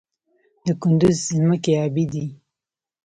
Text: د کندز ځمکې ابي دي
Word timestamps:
د 0.65 0.67
کندز 0.81 1.17
ځمکې 1.37 1.73
ابي 1.85 2.05
دي 2.11 2.25